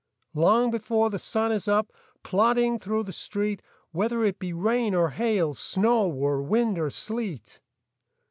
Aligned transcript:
Long 0.33 0.71
before 0.71 1.11
the 1.11 1.19
sun 1.19 1.51
is 1.51 1.67
up, 1.67 1.93
Plodding 2.23 2.79
through 2.79 3.03
the 3.03 3.13
street, 3.13 3.61
Whether 3.91 4.23
it 4.23 4.39
be 4.39 4.51
rain 4.51 4.95
or 4.95 5.11
hail, 5.11 5.53
Snow 5.53 6.09
or 6.09 6.41
wind 6.41 6.79
or 6.79 6.89
sleet. 6.89 7.61